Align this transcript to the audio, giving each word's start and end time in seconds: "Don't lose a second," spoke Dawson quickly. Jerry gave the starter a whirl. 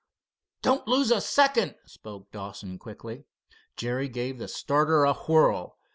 "Don't 0.63 0.87
lose 0.87 1.11
a 1.11 1.21
second," 1.21 1.75
spoke 1.85 2.31
Dawson 2.31 2.79
quickly. 2.79 3.25
Jerry 3.77 4.09
gave 4.09 4.39
the 4.39 4.47
starter 4.47 5.03
a 5.03 5.13
whirl. 5.13 5.77